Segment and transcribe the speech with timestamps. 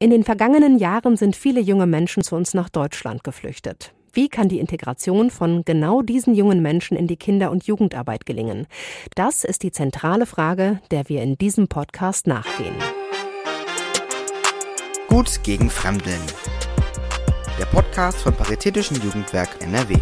[0.00, 3.92] In den vergangenen Jahren sind viele junge Menschen zu uns nach Deutschland geflüchtet.
[4.12, 8.68] Wie kann die Integration von genau diesen jungen Menschen in die Kinder- und Jugendarbeit gelingen?
[9.16, 12.76] Das ist die zentrale Frage, der wir in diesem Podcast nachgehen.
[15.08, 16.22] Gut gegen Fremdeln.
[17.58, 19.96] Der Podcast vom Paritätischen Jugendwerk NRW.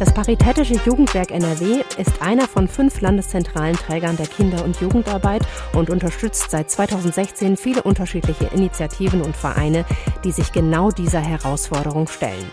[0.00, 5.42] Das Paritätische Jugendwerk NRW ist einer von fünf landeszentralen Trägern der Kinder- und Jugendarbeit
[5.74, 9.84] und unterstützt seit 2016 viele unterschiedliche Initiativen und Vereine,
[10.24, 12.48] die sich genau dieser Herausforderung stellen.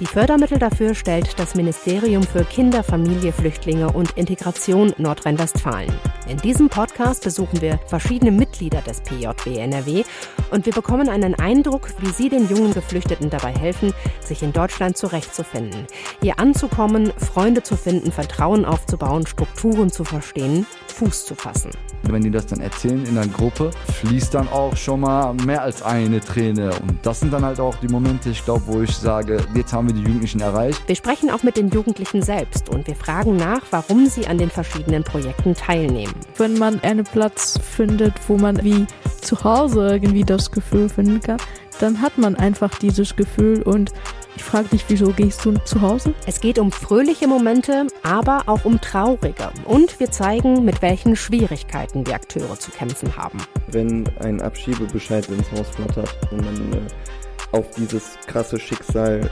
[0.00, 5.92] Die Fördermittel dafür stellt das Ministerium für Kinder, Familie, Flüchtlinge und Integration Nordrhein-Westfalen.
[6.28, 10.04] In diesem Podcast besuchen wir verschiedene Mitglieder des PJW NRW
[10.50, 14.98] und wir bekommen einen Eindruck, wie sie den jungen Geflüchteten dabei helfen, sich in Deutschland
[14.98, 15.86] zurechtzufinden,
[16.20, 21.70] hier anzukommen, Freunde zu finden, Vertrauen aufzubauen, Strukturen zu verstehen, Fuß zu fassen.
[22.02, 23.70] Wenn die das dann erzählen in einer Gruppe,
[24.00, 26.70] fließt dann auch schon mal mehr als eine Träne.
[26.70, 29.88] Und das sind dann halt auch die Momente, ich glaube, wo ich sage, jetzt haben
[29.88, 30.82] wir die Jugendlichen erreicht.
[30.86, 34.50] Wir sprechen auch mit den Jugendlichen selbst und wir fragen nach, warum sie an den
[34.50, 36.17] verschiedenen Projekten teilnehmen.
[36.36, 38.86] Wenn man einen Platz findet, wo man wie
[39.20, 41.38] zu Hause irgendwie das Gefühl finden kann,
[41.80, 43.92] dann hat man einfach dieses Gefühl und
[44.36, 46.14] ich frage dich, wieso gehst du zu Hause?
[46.24, 49.50] Es geht um fröhliche Momente, aber auch um traurige.
[49.64, 53.38] Und wir zeigen, mit welchen Schwierigkeiten die Akteure zu kämpfen haben.
[53.72, 59.28] Wenn ein Abschiebebescheid ins Haus flattert und man äh, auf dieses krasse Schicksal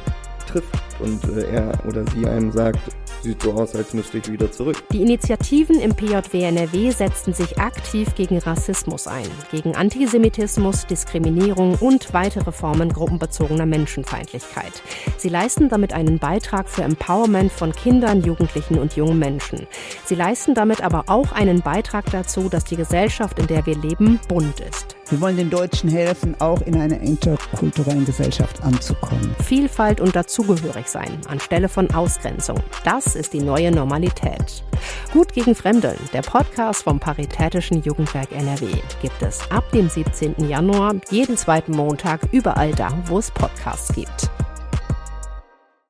[0.48, 2.80] trifft und äh, er oder sie einem sagt,
[3.22, 4.82] sieht so aus, als müsste ich wieder zurück.
[4.92, 12.12] Die Initiativen im PJW NRW setzten sich aktiv gegen Rassismus ein, gegen Antisemitismus, Diskriminierung und
[12.12, 14.82] weitere Formen gruppenbezogener Menschenfeindlichkeit.
[15.16, 19.66] Sie leisten damit einen Beitrag für Empowerment von Kindern, Jugendlichen und jungen Menschen.
[20.04, 24.20] Sie leisten damit aber auch einen Beitrag dazu, dass die Gesellschaft, in der wir leben,
[24.28, 24.96] bunt ist.
[25.08, 29.36] Wir wollen den Deutschen helfen, auch in einer interkulturellen Gesellschaft anzukommen.
[29.44, 32.58] Vielfalt und dazugehörig sein, anstelle von Ausgrenzung.
[32.84, 34.64] Das ist die neue Normalität.
[35.12, 38.66] Gut gegen Fremdeln, der Podcast vom Paritätischen Jugendwerk NRW,
[39.00, 40.48] gibt es ab dem 17.
[40.48, 44.28] Januar jeden zweiten Montag überall da, wo es Podcasts gibt.